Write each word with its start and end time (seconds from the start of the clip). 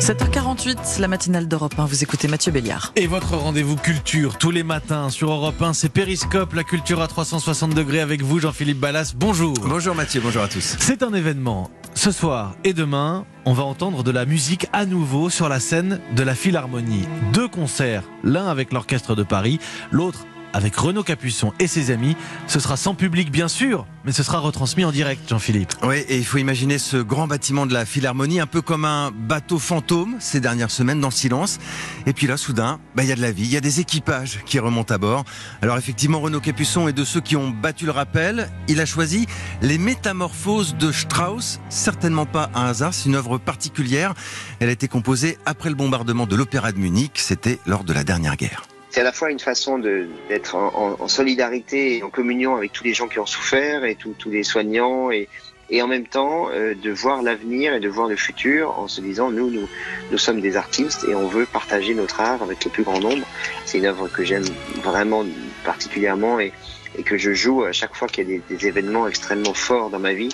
7h48, 0.00 0.98
la 0.98 1.08
matinale 1.08 1.46
d'Europe 1.46 1.74
1. 1.78 1.84
Vous 1.84 2.02
écoutez 2.02 2.26
Mathieu 2.26 2.50
Béliard. 2.50 2.92
Et 2.96 3.06
votre 3.06 3.36
rendez-vous 3.36 3.76
culture 3.76 4.38
tous 4.38 4.50
les 4.50 4.62
matins 4.62 5.10
sur 5.10 5.30
Europe 5.30 5.60
1, 5.60 5.74
c'est 5.74 5.90
Périscope, 5.90 6.54
la 6.54 6.64
culture 6.64 7.02
à 7.02 7.06
360 7.06 7.74
degrés 7.74 8.00
avec 8.00 8.22
vous, 8.22 8.40
Jean-Philippe 8.40 8.80
Ballas. 8.80 9.12
Bonjour. 9.14 9.52
Bonjour 9.60 9.94
Mathieu, 9.94 10.22
bonjour 10.22 10.42
à 10.42 10.48
tous. 10.48 10.76
C'est 10.80 11.02
un 11.02 11.12
événement. 11.12 11.70
Ce 11.94 12.12
soir 12.12 12.54
et 12.64 12.72
demain, 12.72 13.26
on 13.44 13.52
va 13.52 13.64
entendre 13.64 14.02
de 14.02 14.10
la 14.10 14.24
musique 14.24 14.68
à 14.72 14.86
nouveau 14.86 15.28
sur 15.28 15.50
la 15.50 15.60
scène 15.60 16.00
de 16.16 16.22
la 16.22 16.34
Philharmonie. 16.34 17.06
Deux 17.34 17.48
concerts, 17.48 18.04
l'un 18.24 18.46
avec 18.46 18.72
l'Orchestre 18.72 19.14
de 19.14 19.22
Paris, 19.22 19.58
l'autre 19.90 20.24
avec 20.52 20.76
Renaud 20.76 21.02
Capuçon 21.02 21.52
et 21.58 21.66
ses 21.66 21.90
amis. 21.90 22.16
Ce 22.46 22.60
sera 22.60 22.76
sans 22.76 22.94
public 22.94 23.30
bien 23.30 23.48
sûr, 23.48 23.86
mais 24.04 24.12
ce 24.12 24.22
sera 24.22 24.38
retransmis 24.38 24.84
en 24.84 24.92
direct, 24.92 25.28
Jean-Philippe. 25.28 25.72
Oui, 25.82 25.96
et 26.08 26.16
il 26.16 26.24
faut 26.24 26.38
imaginer 26.38 26.78
ce 26.78 26.96
grand 26.96 27.26
bâtiment 27.26 27.66
de 27.66 27.72
la 27.72 27.84
Philharmonie 27.84 28.40
un 28.40 28.46
peu 28.46 28.62
comme 28.62 28.84
un 28.84 29.10
bateau 29.10 29.58
fantôme 29.58 30.16
ces 30.18 30.40
dernières 30.40 30.70
semaines 30.70 31.00
dans 31.00 31.08
le 31.08 31.14
silence. 31.14 31.58
Et 32.06 32.12
puis 32.12 32.26
là, 32.26 32.36
soudain, 32.36 32.80
bah, 32.94 33.02
il 33.02 33.08
y 33.08 33.12
a 33.12 33.16
de 33.16 33.20
la 33.20 33.32
vie, 33.32 33.44
il 33.44 33.50
y 33.50 33.56
a 33.56 33.60
des 33.60 33.80
équipages 33.80 34.40
qui 34.46 34.58
remontent 34.58 34.94
à 34.94 34.98
bord. 34.98 35.24
Alors 35.62 35.76
effectivement, 35.76 36.20
Renaud 36.20 36.40
Capuçon 36.40 36.88
est 36.88 36.92
de 36.92 37.04
ceux 37.04 37.20
qui 37.20 37.36
ont 37.36 37.50
battu 37.50 37.86
le 37.86 37.92
rappel. 37.92 38.48
Il 38.68 38.80
a 38.80 38.86
choisi 38.86 39.26
les 39.62 39.78
Métamorphoses 39.78 40.76
de 40.76 40.92
Strauss. 40.92 41.60
Certainement 41.68 42.26
pas 42.26 42.50
un 42.54 42.66
hasard, 42.66 42.94
c'est 42.94 43.08
une 43.08 43.14
œuvre 43.14 43.38
particulière. 43.38 44.14
Elle 44.60 44.68
a 44.68 44.72
été 44.72 44.88
composée 44.88 45.38
après 45.46 45.68
le 45.68 45.74
bombardement 45.74 46.26
de 46.26 46.36
l'Opéra 46.36 46.72
de 46.72 46.78
Munich. 46.78 47.12
C'était 47.16 47.58
lors 47.66 47.84
de 47.84 47.92
la 47.92 48.04
dernière 48.04 48.36
guerre 48.36 48.62
c'est 48.90 49.00
à 49.00 49.04
la 49.04 49.12
fois 49.12 49.30
une 49.30 49.38
façon 49.38 49.78
d'être 49.78 50.56
en, 50.56 51.08
solidarité 51.08 51.98
et 51.98 52.02
en 52.02 52.10
communion 52.10 52.56
avec 52.56 52.72
tous 52.72 52.84
les 52.84 52.92
gens 52.92 53.08
qui 53.08 53.18
ont 53.18 53.26
souffert 53.26 53.84
et 53.84 53.94
tous 53.94 54.14
les 54.26 54.42
soignants 54.42 55.10
et, 55.10 55.28
et 55.70 55.82
en 55.82 55.86
même 55.86 56.06
temps 56.06 56.48
euh, 56.50 56.74
de 56.74 56.90
voir 56.90 57.22
l'avenir 57.22 57.74
et 57.74 57.80
de 57.80 57.88
voir 57.88 58.08
le 58.08 58.16
futur 58.16 58.78
en 58.78 58.88
se 58.88 59.00
disant 59.00 59.30
nous, 59.30 59.50
nous, 59.50 59.68
nous 60.10 60.18
sommes 60.18 60.40
des 60.40 60.56
artistes 60.56 61.06
et 61.08 61.14
on 61.14 61.28
veut 61.28 61.46
partager 61.46 61.94
notre 61.94 62.20
art 62.20 62.42
avec 62.42 62.64
le 62.64 62.70
plus 62.70 62.82
grand 62.82 63.00
nombre. 63.00 63.24
C'est 63.64 63.78
une 63.78 63.86
œuvre 63.86 64.08
que 64.08 64.24
j'aime 64.24 64.44
vraiment 64.82 65.24
particulièrement 65.64 66.40
et, 66.40 66.52
que 67.06 67.16
je 67.16 67.32
joue 67.32 67.62
à 67.62 67.72
chaque 67.72 67.94
fois 67.94 68.08
qu'il 68.08 68.28
y 68.28 68.36
a 68.36 68.40
des, 68.46 68.66
événements 68.66 69.06
extrêmement 69.06 69.54
forts 69.54 69.88
dans 69.88 70.00
ma 70.00 70.12
vie. 70.12 70.28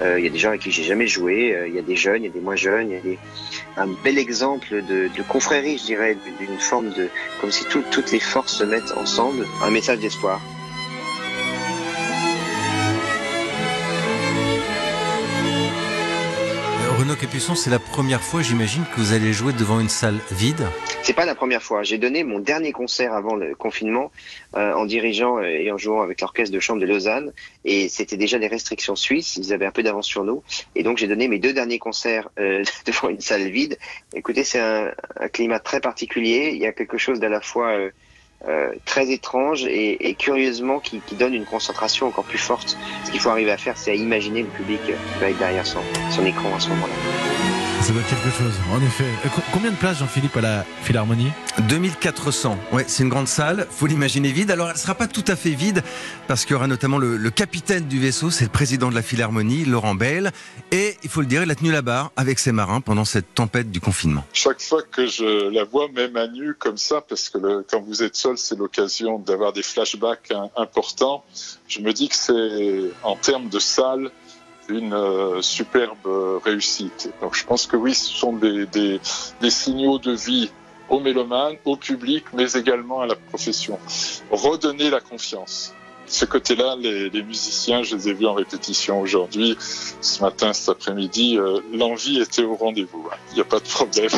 Euh, 0.00 0.20
il 0.20 0.24
y 0.24 0.28
a 0.28 0.30
des 0.30 0.38
gens 0.38 0.50
avec 0.50 0.60
qui 0.60 0.70
j'ai 0.70 0.84
jamais 0.84 1.08
joué, 1.08 1.52
euh, 1.52 1.66
il 1.66 1.74
y 1.74 1.78
a 1.78 1.82
des 1.82 1.96
jeunes, 1.96 2.22
il 2.22 2.26
y 2.26 2.28
a 2.28 2.32
des 2.32 2.40
moins 2.40 2.54
jeunes, 2.54 2.90
il 2.90 3.12
y 3.12 3.18
a 3.76 3.82
un 3.82 3.88
bel 4.04 4.18
exemple 4.18 4.82
de, 4.82 5.08
confrérie, 5.26 5.78
je 5.78 5.86
dirais, 5.86 6.16
d'une 6.38 6.58
forme 6.60 6.90
de, 6.90 7.08
comme 7.40 7.50
si 7.50 7.64
tout, 7.64 7.82
toutes 7.90 8.12
les 8.12 8.20
forces 8.20 8.58
se 8.58 8.64
mettent 8.64 8.92
ensemble, 8.96 9.46
un 9.64 9.70
message 9.70 9.98
d'espoir. 9.98 10.40
Capuçon, 17.10 17.54
c'est 17.56 17.68
la 17.68 17.80
première 17.80 18.22
fois, 18.22 18.42
j'imagine, 18.42 18.84
que 18.84 19.00
vous 19.00 19.12
allez 19.12 19.32
jouer 19.32 19.52
devant 19.52 19.80
une 19.80 19.88
salle 19.88 20.18
vide. 20.30 20.66
C'est 21.02 21.12
pas 21.12 21.26
la 21.26 21.34
première 21.34 21.62
fois. 21.62 21.82
J'ai 21.82 21.98
donné 21.98 22.22
mon 22.22 22.38
dernier 22.38 22.72
concert 22.72 23.12
avant 23.12 23.34
le 23.34 23.54
confinement 23.54 24.12
euh, 24.56 24.72
en 24.72 24.86
dirigeant 24.86 25.40
et 25.40 25.70
en 25.72 25.76
jouant 25.76 26.00
avec 26.00 26.20
l'orchestre 26.20 26.54
de 26.54 26.60
chambre 26.60 26.80
de 26.80 26.86
Lausanne, 26.86 27.32
et 27.64 27.88
c'était 27.88 28.16
déjà 28.16 28.38
des 28.38 28.46
restrictions 28.46 28.94
suisses. 28.94 29.36
Ils 29.36 29.52
avaient 29.52 29.66
un 29.66 29.72
peu 29.72 29.82
d'avance 29.82 30.06
sur 30.06 30.24
nous, 30.24 30.42
et 30.74 30.84
donc 30.84 30.98
j'ai 30.98 31.08
donné 31.08 31.26
mes 31.26 31.38
deux 31.38 31.52
derniers 31.52 31.80
concerts 31.80 32.30
euh, 32.38 32.62
devant 32.86 33.08
une 33.08 33.20
salle 33.20 33.48
vide. 33.48 33.78
Écoutez, 34.14 34.44
c'est 34.44 34.60
un, 34.60 34.92
un, 35.18 35.28
climat 35.28 35.58
très 35.58 35.80
particulier. 35.80 36.52
Il 36.54 36.62
y 36.62 36.66
a 36.66 36.72
quelque 36.72 36.98
chose 36.98 37.18
d'à 37.18 37.28
la 37.28 37.40
fois 37.40 37.72
euh, 37.72 37.90
euh, 38.48 38.72
très 38.84 39.10
étrange 39.10 39.64
et, 39.64 40.08
et 40.08 40.14
curieusement 40.14 40.80
qui, 40.80 41.00
qui, 41.00 41.14
donne 41.14 41.34
une 41.34 41.44
concentration 41.44 42.08
encore 42.08 42.24
plus 42.24 42.38
forte. 42.38 42.76
Ce 43.04 43.10
qu'il 43.10 43.20
faut 43.20 43.30
arriver 43.30 43.52
à 43.52 43.56
faire, 43.56 43.76
c'est 43.76 43.92
à 43.92 43.94
imaginer 43.94 44.42
le 44.42 44.48
public 44.48 44.80
qui 44.84 45.20
va 45.20 45.30
être 45.30 45.38
derrière 45.38 45.66
son, 45.66 45.80
son 46.10 46.26
écran 46.26 46.54
à 46.56 46.60
ce 46.60 46.68
moment-là. 46.70 47.71
Ça 47.82 47.92
doit 47.92 48.00
être 48.00 48.10
quelque 48.10 48.30
chose, 48.30 48.54
en 48.70 48.80
effet. 48.80 49.02
Euh, 49.24 49.28
combien 49.52 49.72
de 49.72 49.76
places, 49.76 49.98
Jean-Philippe, 49.98 50.36
à 50.36 50.40
la 50.40 50.64
Philharmonie 50.84 51.32
2400. 51.68 52.56
Ouais, 52.70 52.84
c'est 52.86 53.02
une 53.02 53.08
grande 53.08 53.26
salle. 53.26 53.66
Faut 53.70 53.88
l'imaginer 53.88 54.30
vide. 54.30 54.52
Alors, 54.52 54.70
elle 54.70 54.76
sera 54.76 54.94
pas 54.94 55.08
tout 55.08 55.24
à 55.26 55.34
fait 55.34 55.50
vide 55.50 55.82
parce 56.28 56.44
qu'il 56.44 56.52
y 56.52 56.54
aura 56.54 56.68
notamment 56.68 56.98
le, 56.98 57.16
le 57.16 57.30
capitaine 57.30 57.88
du 57.88 57.98
vaisseau, 57.98 58.30
c'est 58.30 58.44
le 58.44 58.50
président 58.50 58.88
de 58.88 58.94
la 58.94 59.02
Philharmonie, 59.02 59.64
Laurent 59.64 59.96
Bell. 59.96 60.30
Et 60.70 60.96
il 61.02 61.10
faut 61.10 61.22
le 61.22 61.26
dire, 61.26 61.42
il 61.42 61.50
a 61.50 61.56
tenu 61.56 61.72
la 61.72 61.82
barre 61.82 62.12
avec 62.14 62.38
ses 62.38 62.52
marins 62.52 62.80
pendant 62.80 63.04
cette 63.04 63.34
tempête 63.34 63.72
du 63.72 63.80
confinement. 63.80 64.24
Chaque 64.32 64.62
fois 64.62 64.82
que 64.82 65.08
je 65.08 65.50
la 65.50 65.64
vois, 65.64 65.88
même 65.88 66.16
à 66.16 66.28
nu 66.28 66.54
comme 66.54 66.78
ça, 66.78 67.00
parce 67.00 67.30
que 67.30 67.38
le, 67.38 67.66
quand 67.68 67.80
vous 67.80 68.04
êtes 68.04 68.14
seul, 68.14 68.38
c'est 68.38 68.56
l'occasion 68.56 69.18
d'avoir 69.18 69.52
des 69.52 69.62
flashbacks 69.64 70.32
importants. 70.56 71.24
Je 71.66 71.80
me 71.80 71.92
dis 71.92 72.08
que 72.08 72.14
c'est, 72.14 72.92
en 73.02 73.16
termes 73.16 73.48
de 73.48 73.58
salle, 73.58 74.12
une 74.68 74.94
euh, 74.94 75.42
superbe 75.42 76.40
réussite. 76.44 77.10
Donc 77.20 77.34
je 77.34 77.44
pense 77.44 77.66
que 77.66 77.76
oui, 77.76 77.94
ce 77.94 78.12
sont 78.12 78.32
des, 78.32 79.00
signaux 79.48 79.98
de 79.98 80.12
vie 80.12 80.50
aux 80.88 81.00
mélomanes, 81.00 81.56
au 81.64 81.76
public, 81.76 82.24
mais 82.34 82.52
également 82.52 83.00
à 83.00 83.06
la 83.06 83.14
profession. 83.14 83.78
Redonner 84.30 84.90
la 84.90 85.00
confiance. 85.00 85.74
Ce 86.06 86.24
côté-là, 86.24 86.76
les, 86.78 87.08
les, 87.08 87.22
musiciens, 87.22 87.82
je 87.82 87.96
les 87.96 88.08
ai 88.08 88.12
vus 88.12 88.26
en 88.26 88.34
répétition 88.34 89.00
aujourd'hui, 89.00 89.56
ce 89.58 90.20
matin, 90.20 90.52
cet 90.52 90.68
après-midi, 90.68 91.38
euh, 91.38 91.60
l'envie 91.72 92.20
était 92.20 92.42
au 92.42 92.56
rendez-vous. 92.56 93.08
Il 93.30 93.36
n'y 93.36 93.40
a 93.40 93.44
pas 93.44 93.60
de 93.60 93.68
problème. 93.68 94.10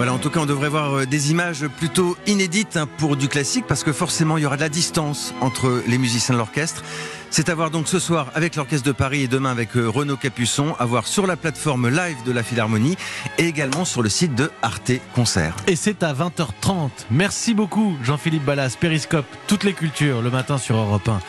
Voilà, 0.00 0.14
en 0.14 0.18
tout 0.18 0.30
cas, 0.30 0.40
on 0.40 0.46
devrait 0.46 0.70
voir 0.70 1.06
des 1.06 1.30
images 1.30 1.68
plutôt 1.68 2.16
inédites 2.26 2.78
pour 2.96 3.16
du 3.16 3.28
classique 3.28 3.66
parce 3.68 3.84
que 3.84 3.92
forcément, 3.92 4.38
il 4.38 4.44
y 4.44 4.46
aura 4.46 4.56
de 4.56 4.62
la 4.62 4.70
distance 4.70 5.34
entre 5.42 5.82
les 5.86 5.98
musiciens 5.98 6.32
de 6.32 6.38
l'orchestre. 6.38 6.82
C'est 7.28 7.50
à 7.50 7.54
voir 7.54 7.70
donc 7.70 7.86
ce 7.86 7.98
soir 7.98 8.28
avec 8.34 8.56
l'Orchestre 8.56 8.86
de 8.86 8.92
Paris 8.92 9.22
et 9.22 9.28
demain 9.28 9.50
avec 9.50 9.72
Renaud 9.74 10.16
Capuçon, 10.16 10.74
à 10.78 10.86
voir 10.86 11.06
sur 11.06 11.26
la 11.26 11.36
plateforme 11.36 11.88
live 11.88 12.16
de 12.24 12.32
la 12.32 12.42
Philharmonie 12.42 12.96
et 13.38 13.44
également 13.44 13.84
sur 13.84 14.02
le 14.02 14.08
site 14.08 14.34
de 14.34 14.50
Arte 14.62 14.90
Concert. 15.14 15.54
Et 15.68 15.76
c'est 15.76 16.02
à 16.02 16.12
20h30. 16.12 16.88
Merci 17.10 17.54
beaucoup 17.54 17.96
Jean-Philippe 18.02 18.44
Ballas, 18.44 18.76
Périscope, 18.80 19.26
toutes 19.46 19.64
les 19.64 19.74
cultures 19.74 20.22
le 20.22 20.30
matin 20.30 20.56
sur 20.56 20.76
Europe 20.76 21.08
1. 21.08 21.20